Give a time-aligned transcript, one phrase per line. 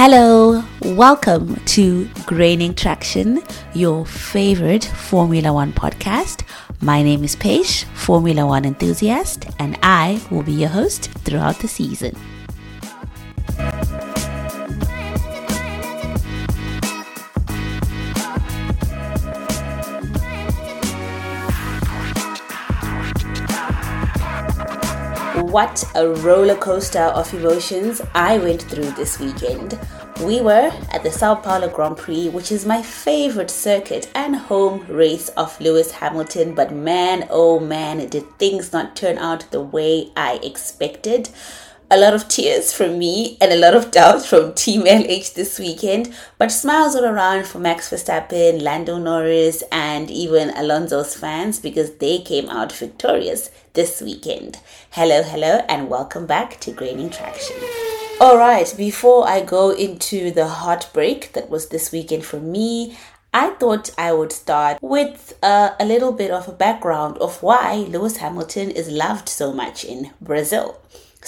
[0.00, 3.42] Hello, welcome to Graining Traction,
[3.74, 6.44] your favorite Formula One podcast.
[6.80, 11.66] My name is Paige, Formula One enthusiast, and I will be your host throughout the
[11.66, 12.16] season.
[25.58, 29.76] What a roller coaster of emotions I went through this weekend.
[30.22, 34.86] We were at the Sao Paulo Grand Prix, which is my favorite circuit and home
[34.86, 40.12] race of Lewis Hamilton, but man, oh man, did things not turn out the way
[40.16, 41.28] I expected
[41.90, 45.58] a lot of tears from me and a lot of doubt from Team LH this
[45.58, 51.94] weekend, but smiles all around for Max Verstappen, Lando Norris, and even Alonso's fans because
[51.96, 54.58] they came out victorious this weekend.
[54.90, 57.56] Hello, hello, and welcome back to Graining Traction.
[58.20, 62.98] All right, before I go into the heartbreak that was this weekend for me,
[63.32, 67.86] I thought I would start with uh, a little bit of a background of why
[67.88, 70.78] Lewis Hamilton is loved so much in Brazil.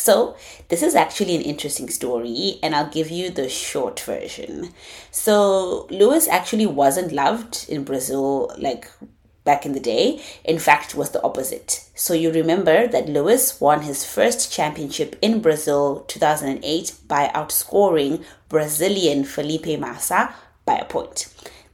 [0.00, 0.34] So,
[0.68, 4.72] this is actually an interesting story, and I'll give you the short version.
[5.10, 8.90] So, Lewis actually wasn't loved in Brazil like
[9.44, 10.22] back in the day.
[10.42, 11.84] In fact, was the opposite.
[11.94, 19.24] So, you remember that Lewis won his first championship in Brazil 2008 by outscoring Brazilian
[19.24, 20.34] Felipe Massa
[20.64, 21.28] by a point.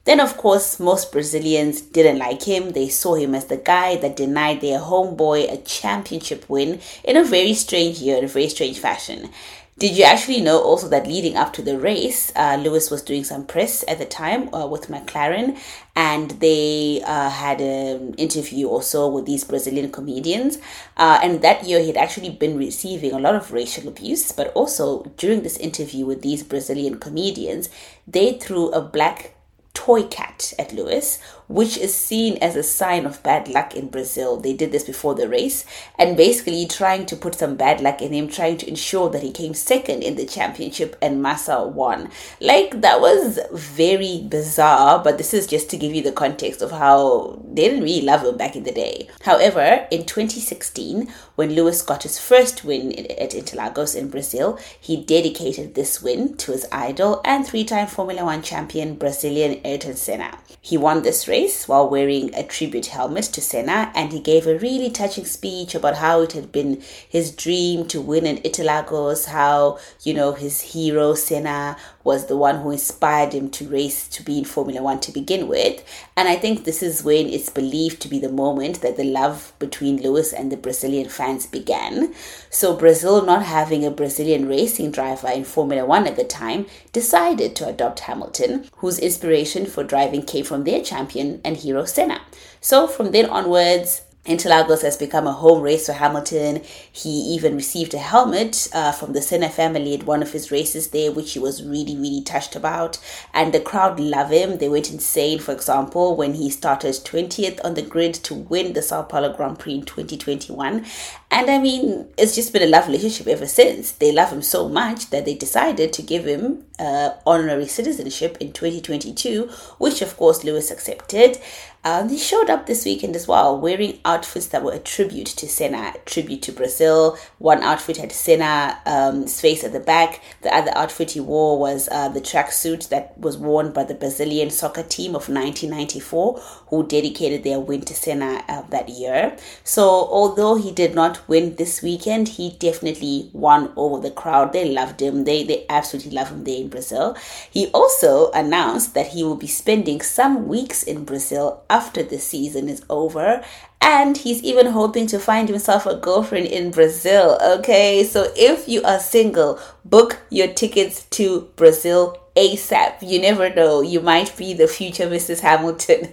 [0.06, 2.70] Then, of course, most Brazilians didn't like him.
[2.70, 7.24] They saw him as the guy that denied their homeboy a championship win in a
[7.24, 9.30] very strange year, in a very strange fashion.
[9.78, 13.24] Did you actually know also that leading up to the race, uh, Lewis was doing
[13.24, 15.58] some press at the time uh, with McLaren,
[15.94, 20.56] and they uh, had an interview also with these Brazilian comedians.
[20.96, 25.02] Uh, and that year, he'd actually been receiving a lot of racial abuse, but also
[25.18, 27.68] during this interview with these Brazilian comedians,
[28.06, 29.35] they threw a black
[29.76, 34.36] toy cat at Lewis, which is seen as a sign of bad luck in Brazil.
[34.38, 35.64] They did this before the race
[35.98, 39.30] and basically trying to put some bad luck in him, trying to ensure that he
[39.30, 42.10] came second in the championship and Massa won.
[42.40, 46.70] Like, that was very bizarre, but this is just to give you the context of
[46.70, 49.08] how they didn't really love him back in the day.
[49.22, 55.74] However, in 2016, when Lewis got his first win at Interlagos in Brazil, he dedicated
[55.74, 60.38] this win to his idol and three time Formula One champion Brazilian Ayrton Senna.
[60.60, 64.58] He won this race while wearing a tribute helmet to Senna and he gave a
[64.58, 69.78] really touching speech about how it had been his dream to win in Interlagos, how,
[70.02, 71.76] you know, his hero Senna
[72.06, 75.48] was the one who inspired him to race to be in Formula One to begin
[75.48, 75.84] with.
[76.16, 79.52] And I think this is when it's believed to be the moment that the love
[79.58, 82.14] between Lewis and the Brazilian fans began.
[82.48, 87.56] So, Brazil, not having a Brazilian racing driver in Formula One at the time, decided
[87.56, 92.20] to adopt Hamilton, whose inspiration for driving came from their champion and hero Senna.
[92.60, 96.62] So, from then onwards, Interlagos has become a home race for Hamilton.
[96.90, 100.88] He even received a helmet uh, from the Senna family at one of his races
[100.88, 102.98] there, which he was really, really touched about.
[103.32, 104.58] And the crowd love him.
[104.58, 108.82] They went insane, for example, when he started 20th on the grid to win the
[108.82, 110.84] Sao Paulo Grand Prix in 2021.
[111.30, 113.92] And I mean, it's just been a love relationship ever since.
[113.92, 118.52] They love him so much that they decided to give him uh, honorary citizenship in
[118.52, 119.44] 2022,
[119.78, 121.38] which of course Lewis accepted.
[121.86, 125.48] Um, he showed up this weekend as well, wearing outfits that were a tribute to
[125.48, 127.16] Senna, a tribute to Brazil.
[127.38, 130.20] One outfit had Senna's um, face at the back.
[130.42, 134.50] The other outfit he wore was uh, the tracksuit that was worn by the Brazilian
[134.50, 136.40] soccer team of 1994,
[136.70, 139.36] who dedicated their win to Senna uh, that year.
[139.62, 144.52] So, although he did not win this weekend, he definitely won over the crowd.
[144.52, 145.22] They loved him.
[145.22, 147.16] They they absolutely love him there in Brazil.
[147.48, 152.68] He also announced that he will be spending some weeks in Brazil after the season
[152.68, 153.44] is over
[153.82, 157.38] and he's even hoping to find himself a girlfriend in Brazil.
[157.58, 163.02] Okay, so if you are single, book your tickets to Brazil ASAP.
[163.02, 165.40] You never know, you might be the future Mrs.
[165.40, 166.08] Hamilton.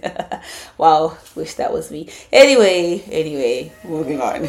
[0.78, 2.10] wow, wish that was me.
[2.30, 4.48] Anyway, anyway, moving on.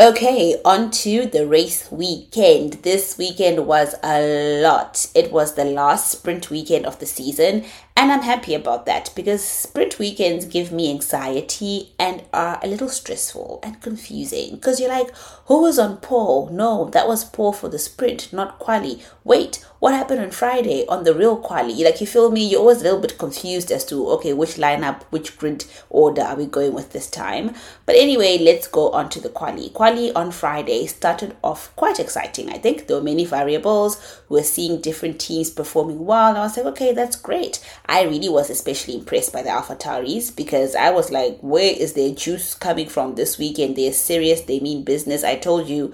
[0.00, 2.74] Okay, on to the race weekend.
[2.84, 5.06] This weekend was a lot.
[5.12, 7.64] It was the last sprint weekend of the season,
[7.96, 12.88] And I'm happy about that because sprint weekends give me anxiety and are a little
[12.88, 15.10] stressful and confusing because you're like,
[15.46, 16.48] who was on pole?
[16.52, 19.02] No, that was pole for the sprint, not quali.
[19.24, 21.84] Wait, what happened on Friday on the real quali?
[21.84, 22.44] Like, you feel me?
[22.44, 26.36] You're always a little bit confused as to, okay, which lineup, which grid order are
[26.36, 27.54] we going with this time?
[27.86, 29.70] But anyway, let's go on to the quali.
[29.70, 32.86] Quali on Friday started off quite exciting, I think.
[32.86, 34.20] There were many variables.
[34.28, 36.36] We were seeing different teams performing well.
[36.36, 37.64] I was like, okay, that's great.
[37.86, 41.92] I really was especially impressed by the Alpha AlphaTauris because I was like, where is
[41.94, 43.76] their juice coming from this weekend?
[43.76, 45.24] They're serious, they mean business.
[45.24, 45.92] I told you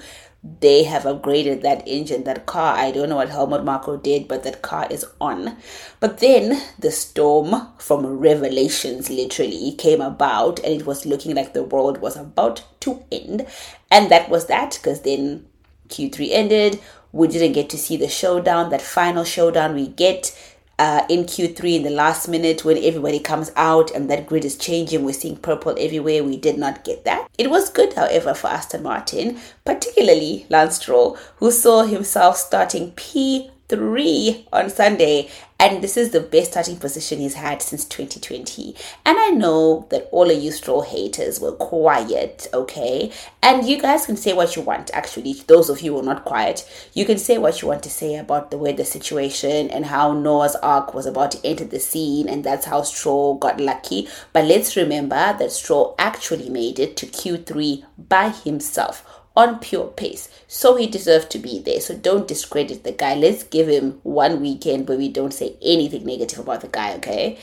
[0.61, 2.76] they have upgraded that engine, that car.
[2.76, 5.56] I don't know what Helmut Marko did, but that car is on.
[6.00, 11.62] But then the storm from Revelations literally came about, and it was looking like the
[11.62, 13.46] world was about to end.
[13.91, 15.46] And that was that, because then
[15.88, 16.81] Q3 ended.
[17.12, 20.37] We didn't get to see the showdown, that final showdown we get
[20.78, 24.56] uh, in Q3 in the last minute when everybody comes out and that grid is
[24.56, 25.04] changing.
[25.04, 26.24] We're seeing purple everywhere.
[26.24, 27.28] We did not get that.
[27.38, 33.50] It was good, however, for Aston Martin, particularly Lance Stroll, who saw himself starting P
[33.69, 38.75] three on Sunday, and this is the best starting position he's had since 2020.
[39.06, 43.11] And I know that all of you Stroll haters were quiet, okay?
[43.43, 45.32] And you guys can say what you want, actually.
[45.46, 48.16] Those of you who are not quiet, you can say what you want to say
[48.16, 52.44] about the weather situation and how Noah's Ark was about to enter the scene, and
[52.44, 54.08] that's how Stroll got lucky.
[54.32, 60.28] But let's remember that Stroll actually made it to Q3 by himself on pure pace.
[60.46, 61.81] So he deserved to be there.
[61.81, 63.14] So don't discredit the guy.
[63.14, 67.38] Let's give him one weekend where we don't say anything negative about the guy, okay?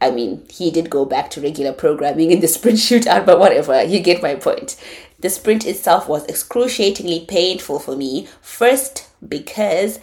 [0.00, 3.84] I mean, he did go back to regular programming in the sprint shootout, but whatever,
[3.84, 4.76] you get my point.
[5.20, 8.26] The sprint itself was excruciatingly painful for me.
[8.40, 10.00] First, because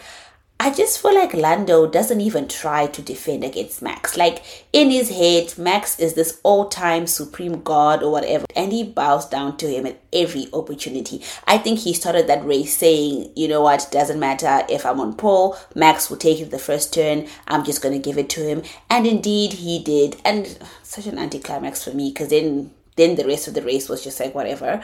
[0.61, 4.17] I just feel like Lando doesn't even try to defend against Max.
[4.17, 8.83] Like in his head, Max is this all time supreme god or whatever, and he
[8.83, 11.23] bows down to him at every opportunity.
[11.47, 15.15] I think he started that race saying, you know what, doesn't matter if I'm on
[15.15, 18.45] pole, Max will take it the first turn, I'm just going to give it to
[18.45, 18.63] him.
[18.89, 20.17] And indeed, he did.
[20.25, 24.03] And such an anticlimax for me because then, then the rest of the race was
[24.03, 24.83] just like whatever.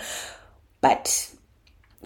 [0.80, 1.35] But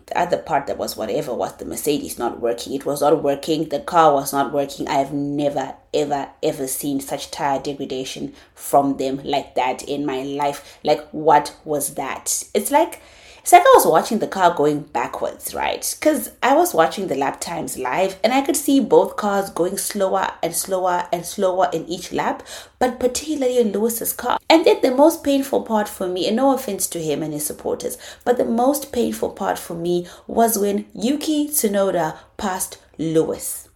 [0.09, 2.73] the other part that was whatever was the Mercedes not working.
[2.73, 3.69] It was not working.
[3.69, 4.87] The car was not working.
[4.87, 10.23] I have never, ever, ever seen such tire degradation from them like that in my
[10.23, 10.79] life.
[10.83, 12.43] Like, what was that?
[12.53, 13.01] It's like
[13.41, 15.95] it's like I was watching the car going backwards, right?
[15.99, 19.77] Because I was watching the lap times live and I could see both cars going
[19.77, 22.43] slower and slower and slower in each lap,
[22.79, 24.39] but particularly in Lewis's car.
[24.49, 27.45] And then the most painful part for me, and no offense to him and his
[27.45, 33.68] supporters, but the most painful part for me was when Yuki Tsunoda passed Lewis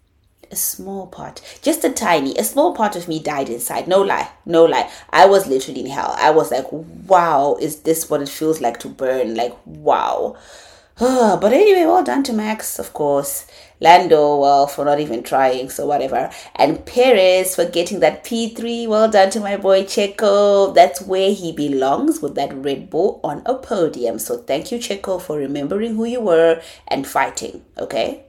[0.53, 3.87] a small part, just a tiny, a small part of me died inside.
[3.87, 4.89] No lie, no lie.
[5.09, 6.15] I was literally in hell.
[6.17, 9.35] I was like, wow, is this what it feels like to burn?
[9.35, 10.37] Like, wow.
[10.99, 13.47] but anyway, well done to Max, of course.
[13.81, 16.29] Lando, well, for not even trying, so whatever.
[16.55, 18.87] And Perez for getting that P3.
[18.87, 20.73] Well done to my boy Checo.
[20.73, 24.19] That's where he belongs with that Red Bull on a podium.
[24.19, 28.23] So thank you, Checo, for remembering who you were and fighting, okay?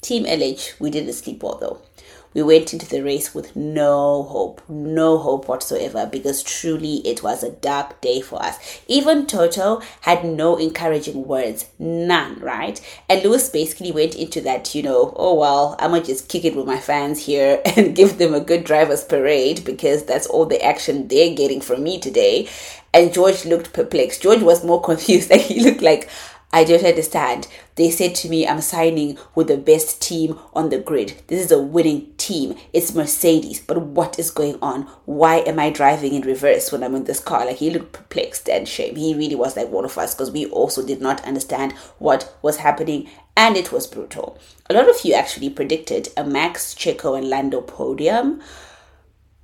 [0.00, 1.80] Team LH, we didn't sleep well though.
[2.34, 7.42] We went into the race with no hope, no hope whatsoever, because truly it was
[7.42, 8.80] a dark day for us.
[8.86, 12.80] Even Toto had no encouraging words, none, right?
[13.08, 16.54] And Lewis basically went into that, you know, oh well, I'm gonna just kick it
[16.54, 20.62] with my fans here and give them a good driver's parade because that's all the
[20.62, 22.48] action they're getting from me today.
[22.92, 24.22] And George looked perplexed.
[24.22, 25.30] George was more confused.
[25.30, 26.08] Like he looked like,
[26.50, 27.46] I don't understand.
[27.74, 31.20] They said to me, I'm signing with the best team on the grid.
[31.26, 32.56] This is a winning team.
[32.72, 33.60] It's Mercedes.
[33.60, 34.84] But what is going on?
[35.04, 37.44] Why am I driving in reverse when I'm in this car?
[37.44, 38.96] Like, he looked perplexed and shame.
[38.96, 42.56] He really was like one of us because we also did not understand what was
[42.56, 44.38] happening and it was brutal.
[44.70, 48.40] A lot of you actually predicted a Max, Checo, and Lando podium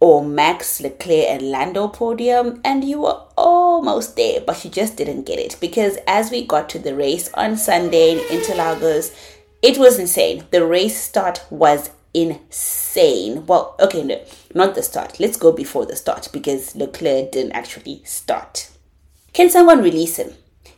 [0.01, 5.25] or Max Leclerc and Lando podium, and you were almost there, but you just didn't
[5.25, 9.15] get it because as we got to the race on Sunday in Interlagos,
[9.63, 10.45] it was insane.
[10.51, 13.47] The race start was insane.
[13.47, 14.23] Well, okay, no,
[14.55, 15.19] not the start.
[15.19, 18.71] Let's go before the start because Leclerc didn't actually start.
[19.33, 20.35] Can someone release him?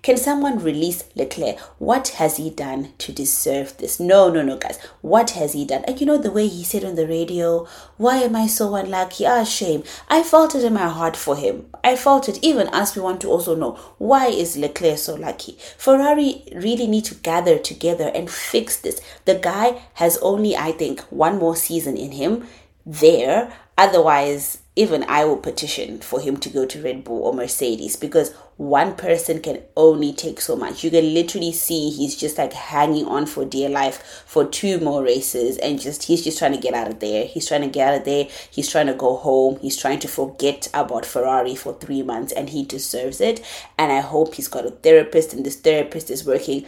[0.07, 1.59] Can someone release Leclerc?
[1.81, 3.99] What has he done to deserve this?
[3.99, 4.79] No, no, no, guys.
[5.01, 5.85] What has he done?
[5.85, 9.27] And you know the way he said on the radio, Why am I so unlucky?
[9.27, 9.83] Ah, shame.
[10.09, 11.67] I felt it in my heart for him.
[11.83, 15.59] I felt it even as we want to also know why is Leclerc so lucky?
[15.77, 19.01] Ferrari really need to gather together and fix this.
[19.25, 22.47] The guy has only, I think, one more season in him
[22.87, 23.53] there.
[23.77, 28.33] Otherwise, even I will petition for him to go to Red Bull or Mercedes because
[28.57, 30.83] one person can only take so much.
[30.83, 35.03] You can literally see he's just like hanging on for dear life for two more
[35.03, 37.27] races and just he's just trying to get out of there.
[37.27, 38.29] He's trying to get out of there.
[38.51, 39.59] He's trying to go home.
[39.61, 43.45] He's trying to forget about Ferrari for three months and he deserves it.
[43.77, 46.65] And I hope he's got a therapist and this therapist is working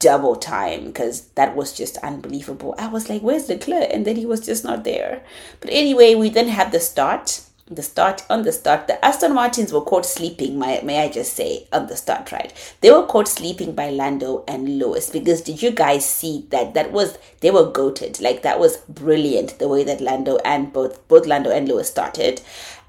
[0.00, 2.74] double time because that was just unbelievable.
[2.76, 3.88] I was like, where's Leclerc?
[3.92, 5.22] And then he was just not there.
[5.60, 7.42] But anyway, we then had the start.
[7.70, 10.58] The start on the start, the Aston Martins were caught sleeping.
[10.58, 12.52] My, may I just say on the start, right?
[12.80, 16.74] They were caught sleeping by Lando and Lewis because did you guys see that?
[16.74, 18.20] That was they were goated.
[18.20, 22.40] Like that was brilliant the way that Lando and both both Lando and Lewis started.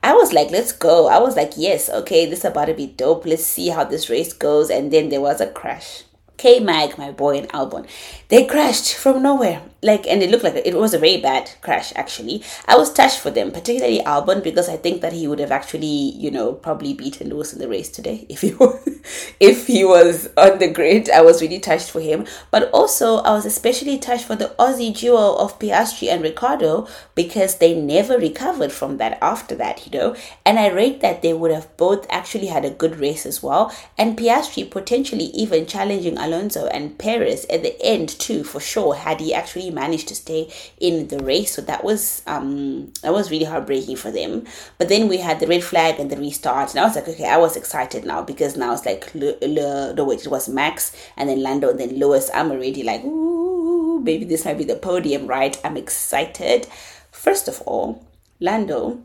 [0.01, 1.07] I was like, let's go.
[1.07, 3.27] I was like, yes, okay, this is about to be dope.
[3.27, 4.71] Let's see how this race goes.
[4.71, 6.05] And then there was a crash
[6.41, 7.85] K Mag, my boy in Albon,
[8.29, 9.61] they crashed from nowhere.
[9.83, 12.43] Like, and it looked like it was a very bad crash, actually.
[12.67, 15.87] I was touched for them, particularly Albon, because I think that he would have actually,
[15.87, 18.99] you know, probably beaten Lewis in the race today if he was,
[19.39, 21.09] if he was on the grid.
[21.09, 22.27] I was really touched for him.
[22.51, 27.55] But also, I was especially touched for the Aussie duo of Piastri and Ricciardo because
[27.55, 30.15] they never recovered from that after that, you know.
[30.45, 33.73] And I rate that they would have both actually had a good race as well.
[33.97, 39.19] And Piastri potentially even challenging Alonso and Perez at the end too, for sure, had
[39.19, 41.53] he actually managed to stay in the race.
[41.53, 44.45] So that was um that was really heartbreaking for them.
[44.77, 47.27] But then we had the red flag and the restart, and I was like, okay,
[47.27, 50.95] I was excited now because now it's like Le, Le, no wait, it was Max
[51.17, 52.29] and then Lando and then Lewis.
[52.33, 55.59] I'm already like, ooh, maybe this might be the podium, right?
[55.63, 56.67] I'm excited.
[57.11, 58.05] First of all,
[58.39, 59.01] Lando,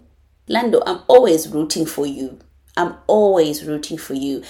[0.48, 2.38] Lando, I'm always rooting for you.
[2.76, 4.42] I'm always rooting for you.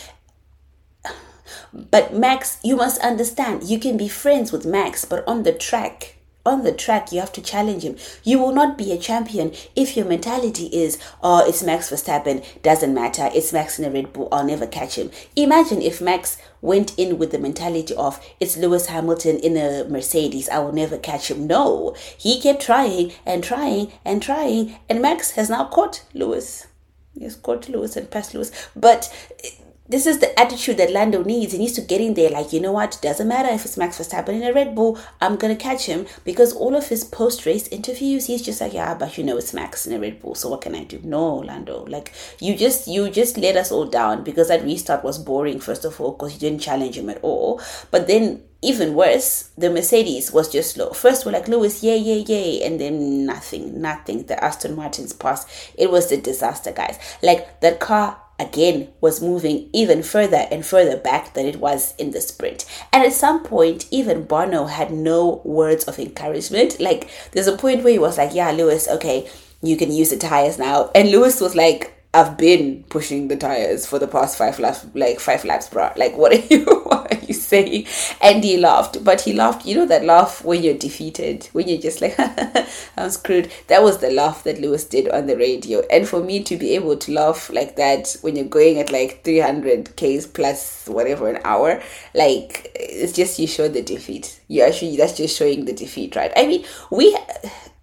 [1.72, 6.16] But Max, you must understand, you can be friends with Max, but on the track,
[6.44, 7.96] on the track, you have to challenge him.
[8.22, 12.94] You will not be a champion if your mentality is, oh, it's Max Verstappen, doesn't
[12.94, 15.10] matter, it's Max in a Red Bull, I'll never catch him.
[15.34, 20.48] Imagine if Max went in with the mentality of, it's Lewis Hamilton in a Mercedes,
[20.48, 21.48] I will never catch him.
[21.48, 26.68] No, he kept trying and trying and trying, and Max has now caught Lewis.
[27.18, 28.52] He's caught Lewis and passed Lewis.
[28.76, 29.12] But
[29.88, 31.52] this is the attitude that Lando needs.
[31.52, 32.98] He needs to get in there, like, you know what?
[33.02, 36.52] Doesn't matter if it's Max Verstappen in a Red Bull, I'm gonna catch him because
[36.52, 39.86] all of his post race interviews, he's just like, yeah, but you know, it's Max
[39.86, 41.00] in a Red Bull, so what can I do?
[41.04, 45.18] No, Lando, like, you just you just let us all down because that restart was
[45.18, 47.60] boring, first of all, because you didn't challenge him at all.
[47.90, 50.90] But then even worse, the Mercedes was just slow.
[50.90, 52.62] First, we're like, Lewis, yay, yay, yay.
[52.64, 54.24] And then nothing, nothing.
[54.26, 55.46] The Aston Martin's pass.
[55.76, 56.98] It was a disaster, guys.
[57.22, 62.10] Like, that car again was moving even further and further back than it was in
[62.10, 62.64] the sprint.
[62.92, 66.78] And at some point, even Bono had no words of encouragement.
[66.80, 69.28] Like, there's a point where he was like, Yeah, Lewis, okay,
[69.62, 70.90] you can use the tires now.
[70.94, 75.20] And Lewis was like, I've been pushing the tires for the past five laps, like
[75.20, 75.92] five laps, bro.
[75.96, 76.64] Like, what are you,
[77.52, 77.84] are?
[78.20, 79.66] And he laughed, but he laughed.
[79.66, 82.16] You know that laugh when you're defeated, when you're just like,
[82.96, 83.50] I'm screwed.
[83.68, 85.82] That was the laugh that Lewis did on the radio.
[85.90, 89.22] And for me to be able to laugh like that when you're going at like
[89.24, 91.82] 300 k's plus whatever an hour,
[92.14, 94.40] like it's just you show the defeat.
[94.48, 96.32] You actually that's just showing the defeat, right?
[96.36, 97.16] I mean, we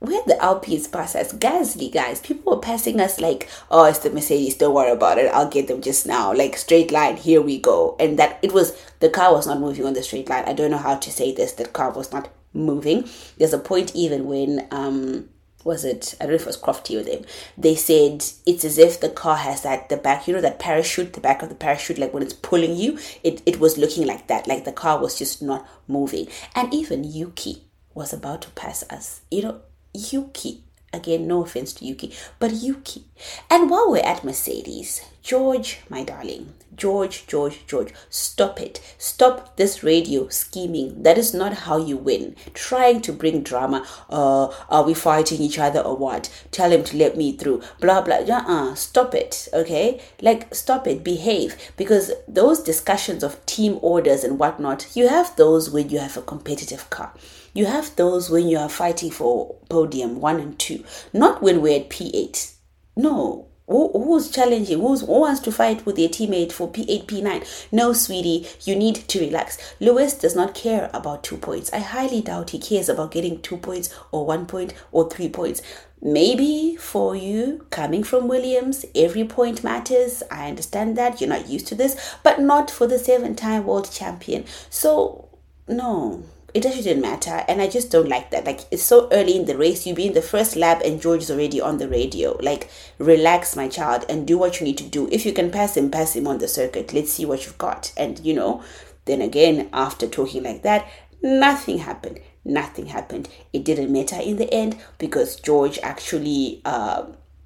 [0.04, 1.32] we had the pass us.
[1.34, 2.20] Gasly, guys.
[2.20, 4.58] People were passing us like, oh, it's the Mercedes.
[4.58, 5.34] Don't worry about it.
[5.34, 6.34] I'll get them just now.
[6.34, 7.16] Like straight line.
[7.16, 7.96] Here we go.
[8.02, 10.44] And that it was the car was not moving on the straight line.
[10.46, 11.54] I don't know how to say this.
[11.54, 13.08] The car was not moving.
[13.38, 15.30] There's a point even when um
[15.64, 17.24] was it I don't know if it was Crofty or them.
[17.58, 21.14] They said it's as if the car has that the back, you know, that parachute,
[21.14, 24.28] the back of the parachute, like when it's pulling you, it, it was looking like
[24.28, 26.28] that, like the car was just not moving.
[26.56, 29.22] And even Yuki was about to pass us.
[29.32, 29.62] You know,
[29.94, 30.64] Yuki.
[30.92, 33.06] Again, no offense to Yuki, but Yuki.
[33.50, 38.80] And while we're at Mercedes, George, my darling, George, George, George, stop it.
[39.00, 41.02] Stop this radio scheming.
[41.02, 42.36] That is not how you win.
[42.54, 43.88] Trying to bring drama.
[44.08, 46.30] Uh, are we fighting each other or what?
[46.52, 47.64] Tell him to let me through.
[47.80, 48.18] Blah, blah.
[48.18, 48.76] Uh-uh.
[48.76, 49.48] Stop it.
[49.52, 50.00] Okay?
[50.22, 51.04] Like, stop it.
[51.04, 51.56] Behave.
[51.76, 56.22] Because those discussions of team orders and whatnot, you have those when you have a
[56.22, 57.14] competitive car.
[57.54, 60.84] You have those when you are fighting for podium one and two,
[61.14, 62.56] not when we're at P8.
[62.96, 64.80] No, who, who's challenging?
[64.80, 67.68] Who's, who wants to fight with their teammate for P8, P9?
[67.72, 69.76] No, sweetie, you need to relax.
[69.80, 71.72] Lewis does not care about two points.
[71.72, 75.62] I highly doubt he cares about getting two points or one point or three points.
[76.02, 80.22] Maybe for you, coming from Williams, every point matters.
[80.30, 81.22] I understand that.
[81.22, 84.44] You're not used to this, but not for the seven time world champion.
[84.70, 85.30] So,
[85.68, 87.44] no, it didn't matter.
[87.48, 88.46] And I just don't like that.
[88.46, 89.86] Like, it's so early in the race.
[89.86, 92.38] You be in the first lap and George is already on the radio.
[92.42, 92.70] Like,
[93.00, 95.10] relax, my child, and do what you need to do.
[95.12, 96.94] If you can pass him, pass him on the circuit.
[96.94, 97.92] Let's see what you've got.
[97.98, 98.64] And, you know,
[99.06, 100.88] then again, after talking like that,
[101.22, 102.20] nothing happened.
[102.46, 103.30] Nothing happened.
[103.52, 107.06] It didn't matter in the end because George actually uh,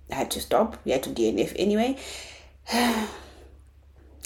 [0.10, 0.78] had to stop.
[0.84, 1.98] We had to DNF anyway.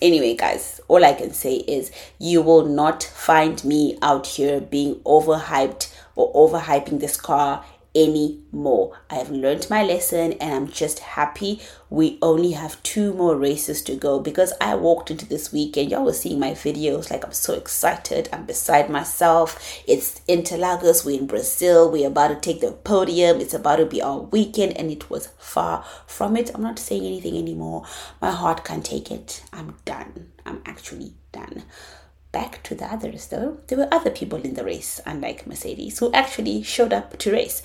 [0.02, 4.96] anyway, guys, all I can say is you will not find me out here being
[5.06, 7.64] overhyped or overhyping this car
[7.96, 9.00] anymore.
[9.10, 13.82] I have learned my lesson and I'm just happy we only have two more races
[13.84, 15.92] to go because I walked into this weekend.
[15.92, 18.30] Y'all were seeing my videos, like I'm so excited.
[18.32, 19.84] I'm beside myself.
[19.86, 23.42] It's Interlagos, we're in Brazil, we're about to take the podium.
[23.42, 26.50] It's about to be our weekend, and it was far from it.
[26.56, 27.86] I'm not saying anything anymore.
[28.22, 29.44] My heart can't take it.
[29.52, 30.32] I'm done.
[30.46, 31.64] I'm actually done
[32.32, 36.12] back to the others though, there were other people in the race, unlike Mercedes, who
[36.14, 37.62] actually showed up to race.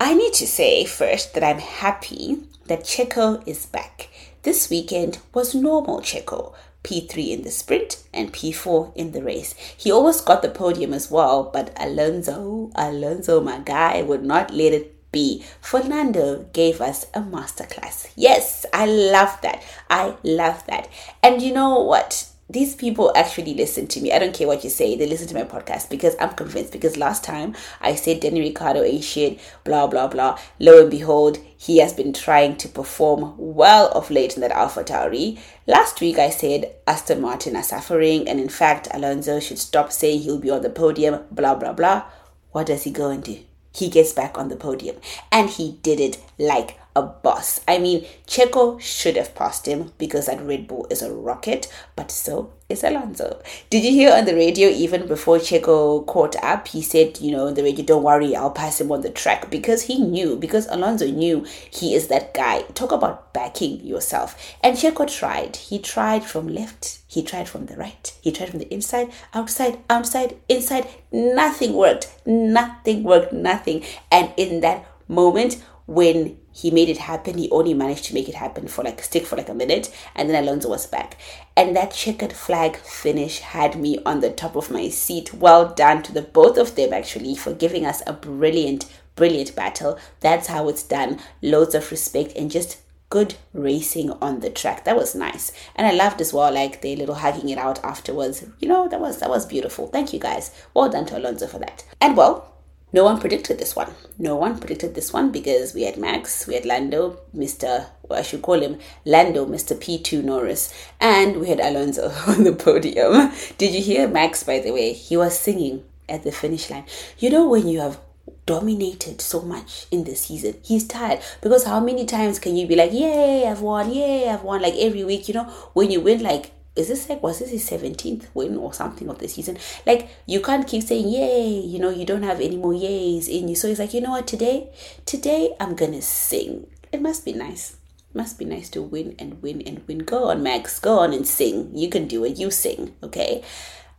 [0.00, 4.08] I need to say first that I'm happy that Checo is back.
[4.42, 6.54] This weekend was normal Checo.
[6.84, 9.54] P3 in the sprint and P4 in the race.
[9.76, 14.72] He almost got the podium as well, but Alonso, Alonso, my guy, would not let
[14.72, 15.44] it be.
[15.60, 18.10] Fernando gave us a masterclass.
[18.14, 19.62] Yes, I love that.
[19.90, 20.88] I love that.
[21.22, 22.27] And you know what?
[22.50, 24.10] These people actually listen to me.
[24.10, 24.96] I don't care what you say.
[24.96, 26.72] They listen to my podcast because I'm convinced.
[26.72, 30.38] Because last time I said Danny Ricciardo ain't shit, blah, blah, blah.
[30.58, 34.82] Lo and behold, he has been trying to perform well of late in that Alpha
[34.82, 35.38] Tauri.
[35.66, 38.26] Last week I said Aston Martin are suffering.
[38.26, 42.04] And in fact, Alonso should stop saying he'll be on the podium, blah, blah, blah.
[42.52, 43.40] What does he go and do?
[43.74, 44.96] He gets back on the podium.
[45.30, 47.60] And he did it like a boss.
[47.68, 52.10] I mean, Checo should have passed him because that Red Bull is a rocket, but
[52.10, 53.40] so is Alonso.
[53.70, 56.68] Did you hear on the radio even before Checo caught up?
[56.68, 59.50] He said, you know, on the radio, don't worry, I'll pass him on the track
[59.50, 62.62] because he knew, because Alonso knew he is that guy.
[62.74, 64.56] Talk about backing yourself.
[64.62, 65.56] And Checo tried.
[65.56, 69.78] He tried from left, he tried from the right, he tried from the inside, outside,
[69.88, 70.86] outside, inside.
[71.10, 72.12] Nothing worked.
[72.26, 73.32] Nothing worked.
[73.32, 73.84] Nothing.
[74.12, 77.38] And in that moment, when he made it happen.
[77.38, 80.28] He only managed to make it happen for like stick for like a minute, and
[80.28, 81.16] then Alonso was back.
[81.56, 85.32] And that checkered flag finish had me on the top of my seat.
[85.32, 90.00] Well done to the both of them actually for giving us a brilliant, brilliant battle.
[90.18, 91.20] That's how it's done.
[91.42, 92.78] Loads of respect and just
[93.08, 94.84] good racing on the track.
[94.84, 95.52] That was nice.
[95.76, 98.44] And I loved as well, like the little hugging it out afterwards.
[98.58, 99.86] You know, that was that was beautiful.
[99.86, 100.50] Thank you guys.
[100.74, 101.84] Well done to Alonso for that.
[102.00, 102.57] And well,
[102.92, 103.92] no one predicted this one.
[104.18, 107.86] No one predicted this one because we had Max, we had Lando, Mr.
[108.02, 109.76] Well, I should call him Lando, Mr.
[109.76, 113.32] P2 Norris, and we had Alonso on the podium.
[113.58, 114.92] Did you hear Max, by the way?
[114.94, 116.84] He was singing at the finish line.
[117.18, 118.00] You know, when you have
[118.48, 120.54] dominated so much in the season.
[120.62, 124.42] He's tired because how many times can you be like, Yay, I've won, yay, I've
[124.42, 127.50] won, like every week, you know, when you win like is this like was this
[127.50, 129.58] his 17th win or something of the season?
[129.84, 133.48] Like you can't keep saying yay you know you don't have any more yays in
[133.48, 133.56] you.
[133.56, 134.70] So he's like you know what today
[135.04, 136.66] today i'm gonna sing.
[136.92, 137.76] It must be nice.
[138.10, 139.98] It must be nice to win and win and win.
[139.98, 140.78] Go on max.
[140.78, 141.70] Go on and sing.
[141.74, 143.42] You can do it you sing okay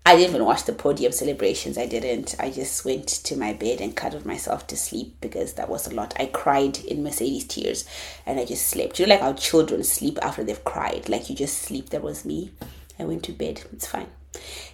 [0.06, 1.78] I didn't even watch the podium celebrations.
[1.78, 2.36] I didn't.
[2.40, 5.94] I just went to my bed and cuddled myself to sleep because that was a
[5.94, 6.16] lot.
[6.20, 7.86] I cried in Mercedes tears
[8.26, 9.00] and I just slept.
[9.00, 11.10] You know, like how children sleep after they've cried.
[11.10, 11.90] Like you just sleep.
[11.90, 12.52] That was me.
[12.98, 13.62] I went to bed.
[13.72, 14.08] It's fine.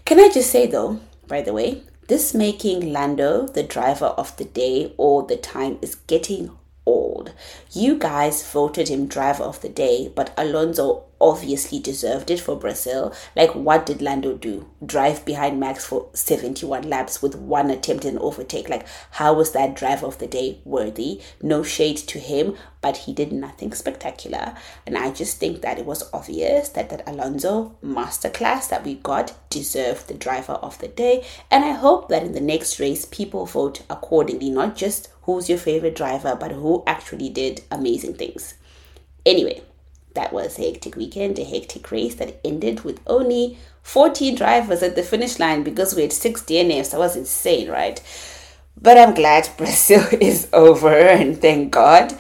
[0.05, 4.45] Can I just say though, by the way, this making Lando the driver of the
[4.45, 6.51] day all the time is getting
[6.85, 7.33] old.
[7.71, 13.13] You guys voted him driver of the day, but Alonso obviously deserved it for Brazil.
[13.35, 14.69] Like, what did Lando do?
[14.85, 18.69] Drive behind Max for 71 laps with one attempt and overtake.
[18.69, 21.21] Like, how was that driver of the day worthy?
[21.41, 24.55] No shade to him, but he did nothing spectacular.
[24.85, 29.33] And I just think that it was obvious that that Alonso masterclass that we got
[29.49, 31.25] deserved the driver of the day.
[31.49, 35.57] And I hope that in the next race, people vote accordingly, not just who's your
[35.57, 38.55] favorite driver, but who actually did amazing things.
[39.25, 39.63] Anyway,
[40.15, 44.95] that was a hectic weekend, a hectic race that ended with only 14 drivers at
[44.95, 46.91] the finish line because we had six DNFs.
[46.91, 48.01] That was insane, right?
[48.81, 52.17] But I'm glad Brazil is over and thank God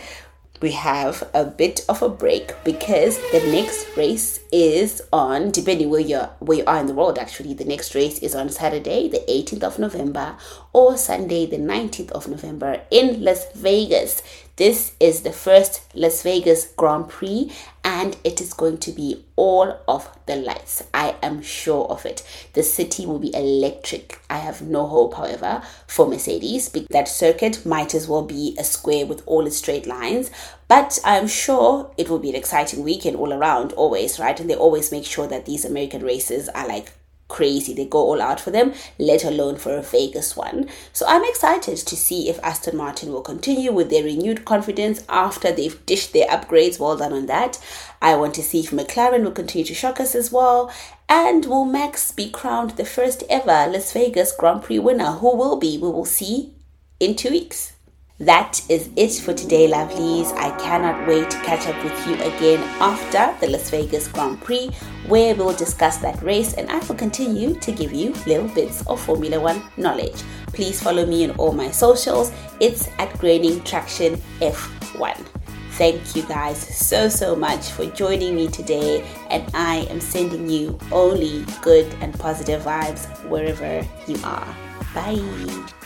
[0.61, 5.99] we have a bit of a break because the next race is on depending where
[5.99, 9.23] you're where you are in the world actually the next race is on Saturday the
[9.29, 10.35] 18th of November
[10.71, 14.23] or Sunday the 19th of November in Las Vegas
[14.57, 17.51] This is the first Las Vegas Grand Prix
[17.83, 20.81] and it is going to be all of the lights.
[20.93, 22.23] I am sure of it.
[22.53, 24.21] The city will be electric.
[24.29, 26.69] I have no hope, however, for Mercedes.
[26.89, 30.31] That circuit might as well be a square with all its straight lines.
[30.69, 34.39] But I'm sure it will be an exciting weekend all around, always, right?
[34.39, 36.93] And they always make sure that these American races are like
[37.27, 37.73] crazy.
[37.73, 40.69] They go all out for them, let alone for a Vegas one.
[40.93, 45.51] So I'm excited to see if Aston Martin will continue with their renewed confidence after
[45.51, 46.79] they've dished their upgrades.
[46.79, 47.59] Well done on that.
[48.01, 50.71] I want to see if McLaren will continue to shock us as well.
[51.07, 55.11] And will Max be crowned the first ever Las Vegas Grand Prix winner?
[55.13, 55.77] Who will be?
[55.77, 56.53] We will see
[56.99, 57.74] in two weeks.
[58.19, 60.31] That is it for today, lovelies.
[60.37, 64.69] I cannot wait to catch up with you again after the Las Vegas Grand Prix,
[65.07, 69.01] where we'll discuss that race and I will continue to give you little bits of
[69.01, 70.23] Formula One knowledge.
[70.47, 72.31] Please follow me on all my socials.
[72.61, 75.17] It's at Graining Traction F1.
[75.71, 80.79] Thank you guys so, so much for joining me today, and I am sending you
[80.93, 84.55] only good and positive vibes wherever you are.
[84.93, 85.84] Bye.